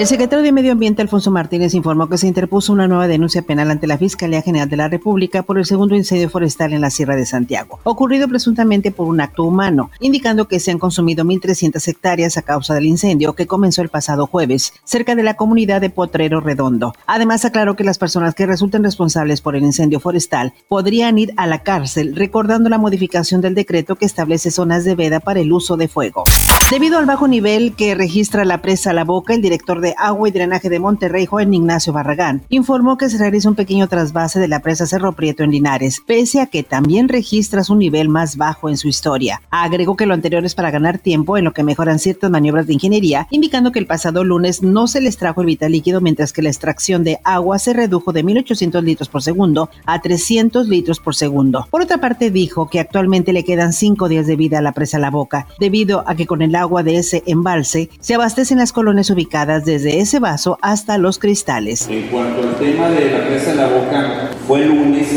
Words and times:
El 0.00 0.06
secretario 0.06 0.42
de 0.42 0.50
Medio 0.50 0.72
Ambiente, 0.72 1.02
Alfonso 1.02 1.30
Martínez, 1.30 1.74
informó 1.74 2.08
que 2.08 2.16
se 2.16 2.26
interpuso 2.26 2.72
una 2.72 2.88
nueva 2.88 3.06
denuncia 3.06 3.42
penal 3.42 3.70
ante 3.70 3.86
la 3.86 3.98
Fiscalía 3.98 4.40
General 4.40 4.66
de 4.66 4.78
la 4.78 4.88
República 4.88 5.42
por 5.42 5.58
el 5.58 5.66
segundo 5.66 5.94
incendio 5.94 6.30
forestal 6.30 6.72
en 6.72 6.80
la 6.80 6.88
Sierra 6.88 7.16
de 7.16 7.26
Santiago, 7.26 7.80
ocurrido 7.84 8.26
presuntamente 8.26 8.92
por 8.92 9.08
un 9.08 9.20
acto 9.20 9.44
humano, 9.44 9.90
indicando 10.00 10.48
que 10.48 10.58
se 10.58 10.70
han 10.70 10.78
consumido 10.78 11.22
1.300 11.26 11.86
hectáreas 11.86 12.38
a 12.38 12.42
causa 12.42 12.72
del 12.72 12.86
incendio 12.86 13.34
que 13.34 13.46
comenzó 13.46 13.82
el 13.82 13.90
pasado 13.90 14.26
jueves, 14.26 14.72
cerca 14.84 15.14
de 15.14 15.22
la 15.22 15.34
comunidad 15.34 15.82
de 15.82 15.90
Potrero 15.90 16.40
Redondo. 16.40 16.94
Además, 17.06 17.44
aclaró 17.44 17.76
que 17.76 17.84
las 17.84 17.98
personas 17.98 18.34
que 18.34 18.46
resulten 18.46 18.82
responsables 18.82 19.42
por 19.42 19.54
el 19.54 19.64
incendio 19.64 20.00
forestal 20.00 20.54
podrían 20.68 21.18
ir 21.18 21.34
a 21.36 21.46
la 21.46 21.62
cárcel, 21.62 22.16
recordando 22.16 22.70
la 22.70 22.78
modificación 22.78 23.42
del 23.42 23.54
decreto 23.54 23.96
que 23.96 24.06
establece 24.06 24.50
zonas 24.50 24.82
de 24.84 24.94
veda 24.94 25.20
para 25.20 25.40
el 25.40 25.52
uso 25.52 25.76
de 25.76 25.88
fuego. 25.88 26.24
Debido 26.70 26.98
al 26.98 27.06
bajo 27.06 27.26
nivel 27.26 27.74
que 27.74 27.96
registra 27.96 28.44
la 28.44 28.62
presa 28.62 28.92
La 28.92 29.02
Boca, 29.02 29.34
el 29.34 29.42
director 29.42 29.80
de 29.80 29.92
Agua 29.98 30.28
y 30.28 30.30
Drenaje 30.30 30.70
de 30.70 30.78
Monterrey, 30.78 31.26
Juan 31.26 31.52
Ignacio 31.52 31.92
Barragán, 31.92 32.42
informó 32.48 32.96
que 32.96 33.10
se 33.10 33.18
realiza 33.18 33.48
un 33.48 33.56
pequeño 33.56 33.88
trasvase 33.88 34.38
de 34.38 34.46
la 34.46 34.60
presa 34.60 34.86
Cerro 34.86 35.14
Prieto 35.14 35.42
en 35.42 35.50
Linares, 35.50 36.00
pese 36.06 36.40
a 36.40 36.46
que 36.46 36.62
también 36.62 37.08
registra 37.08 37.64
su 37.64 37.74
nivel 37.74 38.08
más 38.08 38.36
bajo 38.36 38.68
en 38.68 38.76
su 38.76 38.86
historia. 38.86 39.42
Agregó 39.50 39.96
que 39.96 40.06
lo 40.06 40.14
anterior 40.14 40.44
es 40.44 40.54
para 40.54 40.70
ganar 40.70 40.98
tiempo 40.98 41.36
en 41.36 41.42
lo 41.42 41.52
que 41.52 41.64
mejoran 41.64 41.98
ciertas 41.98 42.30
maniobras 42.30 42.68
de 42.68 42.74
ingeniería, 42.74 43.26
indicando 43.32 43.72
que 43.72 43.80
el 43.80 43.88
pasado 43.88 44.22
lunes 44.22 44.62
no 44.62 44.86
se 44.86 45.00
les 45.00 45.16
trajo 45.16 45.40
el 45.40 45.48
vital 45.48 45.72
líquido, 45.72 46.00
mientras 46.00 46.32
que 46.32 46.42
la 46.42 46.50
extracción 46.50 47.02
de 47.02 47.18
agua 47.24 47.58
se 47.58 47.72
redujo 47.72 48.12
de 48.12 48.24
1.800 48.24 48.80
litros 48.84 49.08
por 49.08 49.24
segundo 49.24 49.70
a 49.86 50.00
300 50.00 50.68
litros 50.68 51.00
por 51.00 51.16
segundo. 51.16 51.66
Por 51.68 51.82
otra 51.82 51.98
parte, 51.98 52.30
dijo 52.30 52.70
que 52.70 52.78
actualmente 52.78 53.32
le 53.32 53.42
quedan 53.42 53.72
cinco 53.72 54.08
días 54.08 54.28
de 54.28 54.36
vida 54.36 54.58
a 54.58 54.62
la 54.62 54.70
presa 54.70 55.00
La 55.00 55.10
Boca, 55.10 55.48
debido 55.58 56.04
a 56.06 56.14
que 56.14 56.28
con 56.28 56.42
el 56.42 56.59
agua 56.60 56.82
de 56.82 56.96
ese 56.96 57.22
embalse 57.26 57.90
se 58.00 58.14
abastecen 58.14 58.58
las 58.58 58.72
colonias 58.72 59.10
ubicadas 59.10 59.64
desde 59.64 60.00
ese 60.00 60.18
vaso 60.18 60.58
hasta 60.62 60.98
los 60.98 61.18
cristales. 61.18 61.88
En 61.88 62.08
cuanto 62.08 62.42
al 62.42 62.54
tema 62.56 62.88
de 62.88 63.10
la 63.10 63.26
presa 63.26 63.50
de 63.50 63.56
la 63.56 63.66
boca, 63.66 64.30
fue 64.46 64.62
el 64.62 64.68
lunes, 64.68 65.08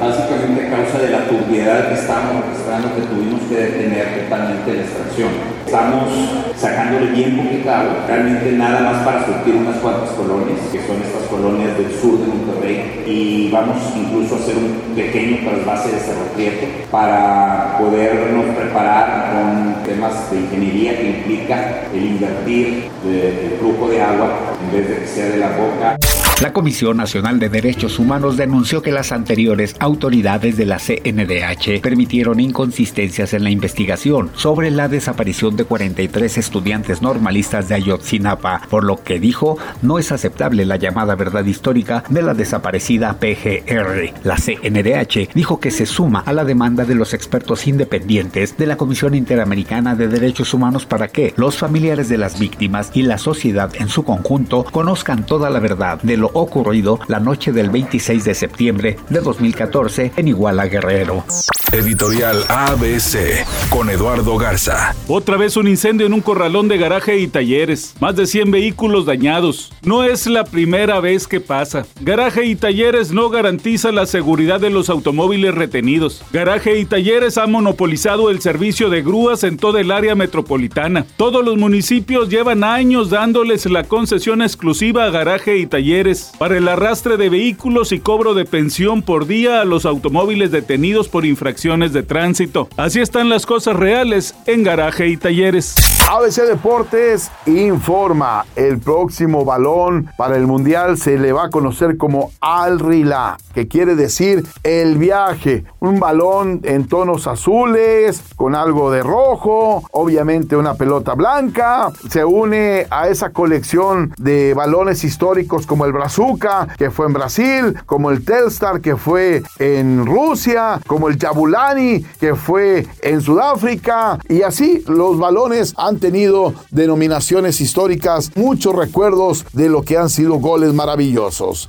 básicamente 0.00 0.66
a 0.66 0.70
causa 0.70 0.98
de 0.98 1.10
la 1.10 1.26
turbiedad 1.26 1.88
que 1.88 1.94
estábamos 1.94 2.44
registrando 2.46 2.94
que 2.94 3.02
tuvimos 3.02 3.40
que 3.48 3.56
detener 3.56 4.24
totalmente 4.24 4.74
la 4.74 4.82
extracción. 4.82 5.30
Estamos 5.64 6.08
sacándole 6.56 7.10
bien 7.12 7.36
poquito 7.36 7.70
agua, 7.70 8.04
realmente 8.06 8.52
nada 8.52 8.80
más 8.80 9.04
para 9.04 9.26
surtir 9.26 9.54
unas 9.56 9.76
cuantas 9.78 10.10
colonias, 10.10 10.60
que 10.70 10.86
son 10.86 10.96
estas 11.02 11.28
colonias 11.28 11.63
del 11.76 11.92
sur 12.00 12.18
de 12.18 12.26
Monterrey, 12.26 13.04
y 13.06 13.50
vamos 13.50 13.76
incluso 13.96 14.36
a 14.36 14.38
hacer 14.38 14.56
un 14.56 14.94
pequeño 14.94 15.38
trasvase 15.48 15.92
de 15.92 16.00
Cerro 16.00 16.24
Prieto 16.34 16.66
para 16.90 17.76
podernos 17.78 18.46
preparar 18.56 19.32
con 19.34 19.82
temas 19.84 20.30
de 20.30 20.40
ingeniería 20.40 20.98
que 20.98 21.10
implica 21.10 21.86
el 21.92 22.04
invertir 22.04 22.90
el 23.04 23.58
flujo 23.58 23.88
de 23.88 24.00
agua 24.00 24.32
en 24.64 24.76
vez 24.76 24.88
de 24.88 24.96
que 24.96 25.06
sea 25.06 25.26
de 25.26 25.36
la 25.38 25.48
boca. 25.48 25.96
La 26.42 26.52
Comisión 26.52 26.96
Nacional 26.96 27.38
de 27.38 27.48
Derechos 27.48 28.00
Humanos 28.00 28.36
denunció 28.36 28.82
que 28.82 28.90
las 28.90 29.12
anteriores 29.12 29.76
autoridades 29.78 30.56
de 30.56 30.66
la 30.66 30.78
CNDH 30.78 31.80
permitieron 31.80 32.40
inconsistencias 32.40 33.34
en 33.34 33.44
la 33.44 33.50
investigación 33.50 34.30
sobre 34.34 34.72
la 34.72 34.88
desaparición 34.88 35.56
de 35.56 35.64
43 35.64 36.36
estudiantes 36.36 37.02
normalistas 37.02 37.68
de 37.68 37.76
Ayotzinapa, 37.76 38.62
por 38.68 38.82
lo 38.82 39.02
que 39.02 39.20
dijo 39.20 39.58
no 39.80 40.00
es 40.00 40.10
aceptable 40.10 40.64
la 40.64 40.76
llamada 40.76 41.14
verdad 41.14 41.44
histórica 41.44 41.63
de 41.64 42.22
la 42.22 42.34
desaparecida 42.34 43.18
PGR. 43.18 44.12
La 44.22 44.36
CNDH 44.36 45.30
dijo 45.34 45.60
que 45.60 45.70
se 45.70 45.86
suma 45.86 46.22
a 46.26 46.34
la 46.34 46.44
demanda 46.44 46.84
de 46.84 46.94
los 46.94 47.14
expertos 47.14 47.66
independientes 47.66 48.58
de 48.58 48.66
la 48.66 48.76
Comisión 48.76 49.14
Interamericana 49.14 49.94
de 49.94 50.08
Derechos 50.08 50.52
Humanos 50.52 50.84
para 50.84 51.08
que 51.08 51.32
los 51.36 51.56
familiares 51.56 52.10
de 52.10 52.18
las 52.18 52.38
víctimas 52.38 52.90
y 52.92 53.02
la 53.02 53.16
sociedad 53.16 53.72
en 53.78 53.88
su 53.88 54.04
conjunto 54.04 54.64
conozcan 54.64 55.24
toda 55.24 55.48
la 55.48 55.58
verdad 55.58 55.98
de 56.02 56.18
lo 56.18 56.26
ocurrido 56.34 57.00
la 57.08 57.18
noche 57.18 57.50
del 57.50 57.70
26 57.70 58.24
de 58.24 58.34
septiembre 58.34 58.96
de 59.08 59.20
2014 59.20 60.12
en 60.16 60.28
Iguala 60.28 60.66
Guerrero. 60.66 61.24
Editorial 61.72 62.44
ABC 62.48 63.44
con 63.70 63.88
Eduardo 63.88 64.36
Garza. 64.36 64.94
Otra 65.08 65.36
vez 65.36 65.56
un 65.56 65.66
incendio 65.66 66.06
en 66.06 66.12
un 66.12 66.20
corralón 66.20 66.68
de 66.68 66.76
garaje 66.76 67.18
y 67.18 67.26
talleres. 67.26 67.94
Más 68.00 68.14
de 68.14 68.26
100 68.26 68.50
vehículos 68.50 69.06
dañados. 69.06 69.72
No 69.82 70.04
es 70.04 70.26
la 70.26 70.44
primera 70.44 71.00
vez 71.00 71.26
que 71.26 71.40
pasa. 71.40 71.53
Garaje 72.00 72.46
y 72.46 72.56
talleres 72.56 73.12
no 73.12 73.28
garantiza 73.28 73.92
la 73.92 74.06
seguridad 74.06 74.60
de 74.60 74.70
los 74.70 74.88
automóviles 74.88 75.54
retenidos. 75.54 76.22
Garaje 76.32 76.78
y 76.78 76.84
talleres 76.84 77.36
ha 77.38 77.46
monopolizado 77.46 78.30
el 78.30 78.40
servicio 78.40 78.90
de 78.90 79.02
grúas 79.02 79.44
en 79.44 79.56
toda 79.56 79.80
el 79.80 79.90
área 79.90 80.14
metropolitana. 80.14 81.06
Todos 81.16 81.44
los 81.44 81.56
municipios 81.56 82.28
llevan 82.28 82.64
años 82.64 83.10
dándoles 83.10 83.66
la 83.66 83.84
concesión 83.84 84.42
exclusiva 84.42 85.04
a 85.04 85.10
garaje 85.10 85.58
y 85.58 85.66
talleres 85.66 86.32
para 86.38 86.56
el 86.56 86.66
arrastre 86.68 87.16
de 87.16 87.28
vehículos 87.28 87.92
y 87.92 88.00
cobro 88.00 88.34
de 88.34 88.44
pensión 88.44 89.02
por 89.02 89.26
día 89.26 89.60
a 89.60 89.64
los 89.64 89.86
automóviles 89.86 90.50
detenidos 90.50 91.08
por 91.08 91.24
infracción 91.24 91.74
de 91.80 92.02
tránsito. 92.02 92.68
Así 92.76 93.00
están 93.00 93.28
las 93.28 93.46
cosas 93.46 93.76
reales 93.76 94.34
en 94.46 94.62
garaje 94.62 95.08
y 95.08 95.16
talleres. 95.16 95.93
ABC 96.06 96.42
Deportes 96.42 97.30
informa, 97.46 98.44
el 98.56 98.78
próximo 98.78 99.44
balón 99.44 100.10
para 100.18 100.36
el 100.36 100.46
Mundial 100.46 100.98
se 100.98 101.18
le 101.18 101.32
va 101.32 101.46
a 101.46 101.50
conocer 101.50 101.96
como 101.96 102.30
Al 102.40 102.78
Rila, 102.78 103.38
que 103.54 103.68
quiere 103.68 103.94
decir 103.94 104.44
el 104.62 104.98
viaje. 104.98 105.64
Un 105.80 105.98
balón 105.98 106.60
en 106.64 106.86
tonos 106.88 107.26
azules, 107.26 108.22
con 108.36 108.54
algo 108.54 108.90
de 108.90 109.02
rojo, 109.02 109.82
obviamente 109.92 110.56
una 110.56 110.74
pelota 110.74 111.14
blanca. 111.14 111.90
Se 112.10 112.24
une 112.24 112.86
a 112.90 113.08
esa 113.08 113.30
colección 113.30 114.12
de 114.18 114.52
balones 114.54 115.04
históricos 115.04 115.66
como 115.66 115.86
el 115.86 115.92
Brazuca, 115.92 116.68
que 116.76 116.90
fue 116.90 117.06
en 117.06 117.12
Brasil, 117.14 117.74
como 117.86 118.10
el 118.10 118.24
Telstar, 118.24 118.80
que 118.82 118.96
fue 118.96 119.42
en 119.58 120.04
Rusia, 120.04 120.80
como 120.86 121.08
el 121.08 121.18
Jabulani 121.18 122.04
que 122.20 122.34
fue 122.34 122.86
en 123.00 123.20
Sudáfrica, 123.20 124.18
y 124.28 124.42
así 124.42 124.84
los 124.86 125.18
balones 125.18 125.74
tenido 126.00 126.54
denominaciones 126.70 127.60
históricas, 127.60 128.30
muchos 128.34 128.74
recuerdos 128.74 129.44
de 129.52 129.68
lo 129.68 129.82
que 129.82 129.96
han 129.96 130.10
sido 130.10 130.34
goles 130.34 130.72
maravillosos. 130.72 131.68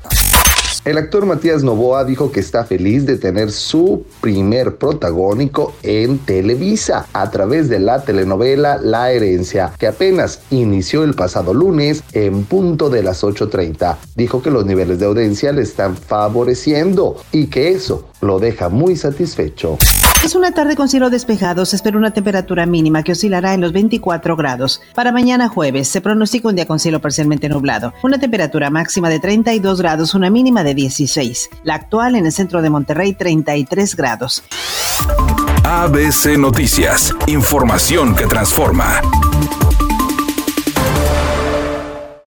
El 0.86 1.00
actor 1.00 1.26
Matías 1.26 1.64
Novoa 1.64 2.06
dijo 2.06 2.32
que 2.32 2.40
está 2.40 2.64
feliz 2.64 3.08
de 3.08 3.18
tener 3.18 3.52
su 3.52 4.06
primer 4.22 4.76
protagónico 4.76 5.74
en 5.82 6.20
Televisa 6.20 7.08
a 7.12 7.32
través 7.32 7.70
de 7.70 7.80
la 7.80 8.04
telenovela 8.04 8.78
La 8.78 9.12
Herencia, 9.12 9.74
que 9.80 9.88
apenas 9.88 10.42
inició 10.52 11.04
el 11.04 11.16
pasado 11.16 11.56
lunes 11.56 12.04
en 12.14 12.44
punto 12.46 12.92
de 12.92 13.02
las 13.02 13.24
8.30. 13.24 13.96
Dijo 14.16 14.44
que 14.44 14.52
los 14.52 14.68
niveles 14.68 15.00
de 15.00 15.08
audiencia 15.08 15.52
le 15.54 15.64
están 15.64 15.98
favoreciendo 15.98 17.18
y 17.32 17.48
que 17.48 17.70
eso 17.70 18.08
lo 18.26 18.40
deja 18.40 18.70
muy 18.70 18.96
satisfecho. 18.96 19.78
Es 20.24 20.34
una 20.34 20.52
tarde 20.52 20.76
con 20.76 20.90
cielo 20.90 21.10
despejado, 21.10 21.66
se 21.66 21.76
espera 21.76 21.98
una 21.98 22.12
temperatura 22.12 22.66
mínima 22.66 23.04
que 23.04 23.12
oscilará 23.12 23.54
en 23.54 23.62
los 23.62 23.72
24 23.72 24.36
grados. 24.36 24.82
Para 24.96 25.12
mañana 25.12 25.50
jueves 25.50 25.88
se 25.88 26.02
pronostica 26.02 26.50
un 26.50 26.56
día 26.56 26.66
con 26.66 26.80
cielo 26.80 27.00
parcialmente 27.00 27.48
nublado, 27.48 27.94
una 28.04 28.20
temperatura 28.20 28.70
máxima 28.70 29.10
de 29.10 29.20
32 29.20 29.80
grados, 29.80 30.16
una 30.16 30.30
mínima 30.30 30.64
de 30.64 30.74
16. 30.74 31.50
La 31.64 31.76
actual 31.76 32.16
en 32.16 32.26
el 32.26 32.32
centro 32.32 32.62
de 32.62 32.70
Monterrey 32.70 33.14
33 33.14 33.96
grados. 33.96 34.44
ABC 35.64 36.38
Noticias, 36.38 37.14
información 37.28 38.16
que 38.16 38.26
transforma. 38.26 39.02